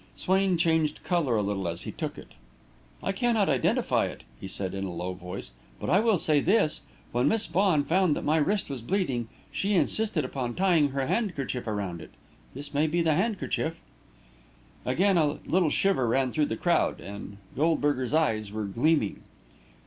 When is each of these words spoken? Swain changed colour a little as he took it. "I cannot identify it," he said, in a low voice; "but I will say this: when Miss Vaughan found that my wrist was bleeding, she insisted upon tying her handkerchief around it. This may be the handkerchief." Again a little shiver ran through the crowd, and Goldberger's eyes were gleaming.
Swain 0.15 0.57
changed 0.57 1.03
colour 1.03 1.35
a 1.35 1.43
little 1.43 1.67
as 1.67 1.83
he 1.83 1.91
took 1.91 2.17
it. 2.17 2.29
"I 3.03 3.11
cannot 3.11 3.49
identify 3.49 4.07
it," 4.07 4.23
he 4.39 4.47
said, 4.47 4.73
in 4.73 4.83
a 4.85 4.91
low 4.91 5.13
voice; 5.13 5.51
"but 5.79 5.91
I 5.91 5.99
will 5.99 6.17
say 6.17 6.39
this: 6.39 6.81
when 7.11 7.27
Miss 7.27 7.45
Vaughan 7.45 7.83
found 7.83 8.15
that 8.15 8.23
my 8.23 8.37
wrist 8.37 8.67
was 8.67 8.81
bleeding, 8.81 9.27
she 9.51 9.75
insisted 9.75 10.25
upon 10.25 10.55
tying 10.55 10.89
her 10.89 11.05
handkerchief 11.05 11.67
around 11.67 12.01
it. 12.01 12.09
This 12.55 12.73
may 12.73 12.87
be 12.87 13.03
the 13.03 13.13
handkerchief." 13.13 13.77
Again 14.87 15.19
a 15.19 15.37
little 15.45 15.69
shiver 15.69 16.07
ran 16.07 16.31
through 16.31 16.45
the 16.47 16.57
crowd, 16.57 16.99
and 16.99 17.37
Goldberger's 17.55 18.11
eyes 18.11 18.51
were 18.51 18.65
gleaming. 18.65 19.21